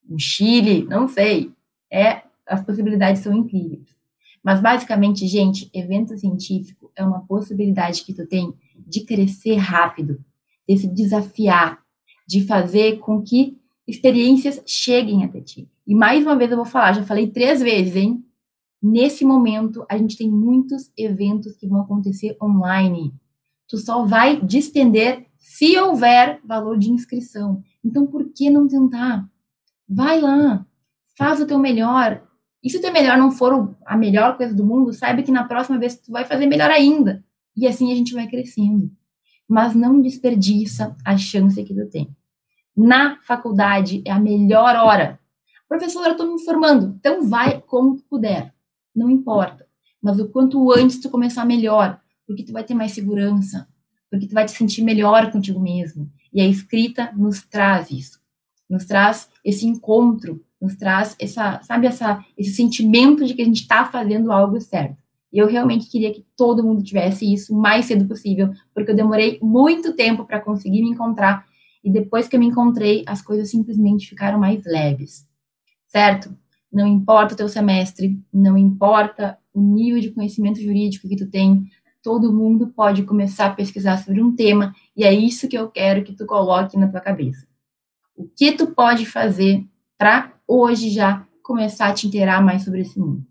[0.07, 1.51] no Chile, não sei.
[1.91, 3.97] É, as possibilidades são incríveis.
[4.43, 10.23] Mas basicamente, gente, evento científico é uma possibilidade que tu tem de crescer rápido,
[10.67, 11.83] de se desafiar,
[12.27, 13.57] de fazer com que
[13.87, 15.67] experiências cheguem até ti.
[15.85, 18.23] E mais uma vez eu vou falar, já falei três vezes, hein?
[18.81, 23.13] Nesse momento, a gente tem muitos eventos que vão acontecer online.
[23.67, 27.61] Tu só vai despender se houver valor de inscrição.
[27.83, 29.29] Então, por que não tentar?
[29.87, 30.65] Vai lá,
[31.17, 32.23] faz o teu melhor.
[32.63, 35.43] E se o teu melhor não for a melhor coisa do mundo, saiba que na
[35.43, 37.23] próxima vez tu vai fazer melhor ainda.
[37.55, 38.89] E assim a gente vai crescendo.
[39.47, 42.15] Mas não desperdiça a chance que tu tem.
[42.75, 45.19] Na faculdade é a melhor hora.
[45.67, 46.95] Professora, eu estou me formando.
[46.97, 48.53] Então vai como tu puder.
[48.99, 49.65] Não importa.
[50.01, 53.65] Mas o quanto antes tu começar melhor, porque tu vai ter mais segurança,
[54.11, 56.11] porque tu vai te sentir melhor contigo mesmo.
[56.33, 58.19] E a escrita nos traz isso.
[58.69, 63.61] Nos traz esse encontro, nos traz essa, sabe, essa, esse sentimento de que a gente
[63.61, 64.97] está fazendo algo certo.
[65.31, 68.95] E eu realmente queria que todo mundo tivesse isso o mais cedo possível, porque eu
[68.95, 71.45] demorei muito tempo para conseguir me encontrar.
[71.81, 75.25] E depois que eu me encontrei, as coisas simplesmente ficaram mais leves.
[75.87, 76.35] Certo?
[76.71, 81.67] Não importa o teu semestre, não importa o nível de conhecimento jurídico que tu tem,
[82.01, 86.03] todo mundo pode começar a pesquisar sobre um tema, e é isso que eu quero
[86.03, 87.47] que tu coloque na tua cabeça.
[88.15, 89.65] O que tu pode fazer
[89.97, 93.25] para hoje já começar a te inteirar mais sobre esse mundo?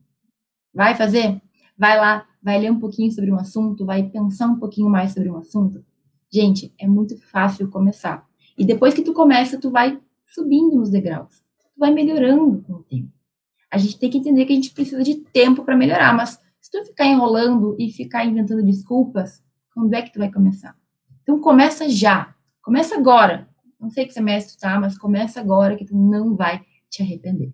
[0.75, 1.41] Vai fazer?
[1.77, 5.31] Vai lá, vai ler um pouquinho sobre um assunto, vai pensar um pouquinho mais sobre
[5.31, 5.85] um assunto.
[6.31, 8.27] Gente, é muito fácil começar.
[8.57, 11.43] E depois que tu começa, tu vai subindo nos degraus.
[11.59, 13.18] Tu vai melhorando com o tempo.
[13.71, 16.71] A gente tem que entender que a gente precisa de tempo para melhorar, mas se
[16.71, 19.43] tu ficar enrolando e ficar inventando desculpas,
[19.75, 20.77] quando é que tu vai começar?
[21.23, 22.35] Então começa já.
[22.63, 23.49] Começa agora.
[23.81, 27.53] Não sei que semestre tá, mas começa agora que tu não vai te arrepender.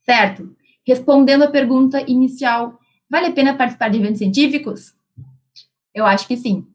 [0.00, 0.54] Certo?
[0.86, 2.78] Respondendo a pergunta inicial,
[3.10, 4.94] vale a pena participar de eventos científicos?
[5.94, 6.66] Eu acho que sim.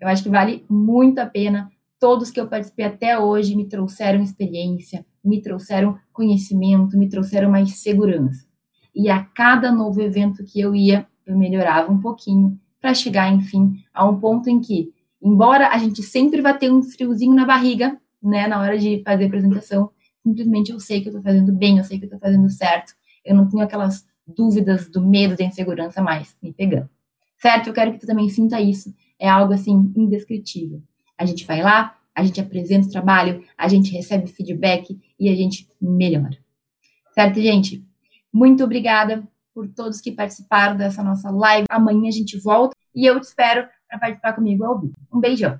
[0.00, 1.70] Eu acho que vale muito a pena.
[1.98, 7.78] Todos que eu participei até hoje me trouxeram experiência, me trouxeram conhecimento, me trouxeram mais
[7.78, 8.46] segurança.
[8.94, 13.82] E a cada novo evento que eu ia, eu melhorava um pouquinho para chegar, enfim,
[13.92, 18.00] a um ponto em que, embora a gente sempre vá ter um friozinho na barriga,
[18.22, 21.78] né, na hora de fazer a apresentação, simplesmente eu sei que eu estou fazendo bem,
[21.78, 25.44] eu sei que eu estou fazendo certo, eu não tenho aquelas dúvidas do medo da
[25.44, 26.88] insegurança mais me pegando.
[27.40, 27.68] Certo?
[27.68, 28.92] Eu quero que tu também sinta isso.
[29.18, 30.82] É algo assim indescritível.
[31.16, 35.34] A gente vai lá, a gente apresenta o trabalho, a gente recebe feedback e a
[35.34, 36.36] gente melhora.
[37.12, 37.84] Certo, gente?
[38.32, 41.66] Muito obrigada por todos que participaram dessa nossa live.
[41.68, 44.94] Amanhã a gente volta e eu te espero para participar comigo ao vivo.
[45.12, 45.58] Um beijão.